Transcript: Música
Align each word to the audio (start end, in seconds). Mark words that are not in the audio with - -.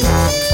Música 0.00 0.49